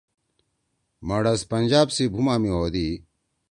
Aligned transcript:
مڑَس 1.07 1.41
پنجاب 1.51 1.87
سی 1.95 2.05
بُھوما 2.13 2.35
می 2.41 2.49
ہودی۔ 2.55 2.87